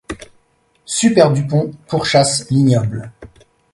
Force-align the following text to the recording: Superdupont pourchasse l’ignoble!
Superdupont 0.87 1.73
pourchasse 1.87 2.47
l’ignoble! 2.49 3.11